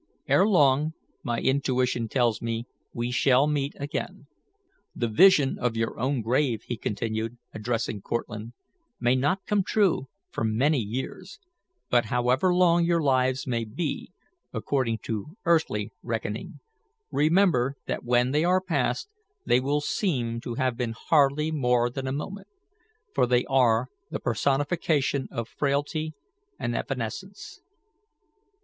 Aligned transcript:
Ere 0.27 0.47
long, 0.47 0.93
my 1.21 1.37
intuition 1.41 2.07
tells 2.07 2.41
me, 2.41 2.65
we 2.91 3.11
shall 3.11 3.45
meet 3.45 3.75
again. 3.79 4.25
"The 4.95 5.07
vision 5.07 5.59
of 5.59 5.77
your 5.77 5.99
own 5.99 6.23
grave," 6.23 6.63
he 6.63 6.75
continued, 6.75 7.37
addressing 7.53 8.01
Cortlandt, 8.01 8.53
"may 8.99 9.13
not 9.15 9.45
come 9.45 9.61
true 9.61 10.07
for 10.31 10.43
many 10.43 10.79
years, 10.79 11.39
but 11.91 12.05
however 12.05 12.51
long 12.51 12.83
your 12.83 12.99
lives 12.99 13.45
may 13.45 13.63
be, 13.63 14.11
according 14.51 14.97
to 15.03 15.37
earthly 15.45 15.91
reckoning, 16.01 16.61
remember 17.11 17.75
that 17.85 18.03
when 18.03 18.31
they 18.31 18.43
are 18.43 18.59
past 18.59 19.07
they 19.45 19.59
will 19.59 19.81
seem 19.81 20.41
to 20.41 20.55
have 20.55 20.75
been 20.75 20.95
hardly 21.09 21.51
more 21.51 21.91
than 21.91 22.07
a 22.07 22.11
moment, 22.11 22.47
for 23.13 23.27
they 23.27 23.45
are 23.45 23.85
the 24.09 24.19
personification 24.19 25.27
of 25.29 25.47
frailty 25.47 26.15
and 26.57 26.75
evanescence." 26.75 27.61